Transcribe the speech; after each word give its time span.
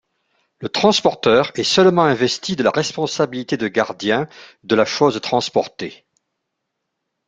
Le 0.61 0.67
transporteur 0.67 1.51
est 1.59 1.63
seulement 1.63 2.05
investi 2.05 2.55
de 2.55 2.63
la 2.63 2.71
responsabilité 2.71 3.55
de 3.55 3.67
gardien 3.67 4.27
de 4.63 4.73
la 4.73 4.83
chose 4.85 5.21
transportée. 5.21 6.07